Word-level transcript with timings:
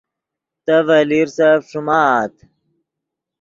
تے 0.65 0.75
ڤے 0.87 0.99
لیرسف 1.09 1.59
ݯیمآت 1.71 2.33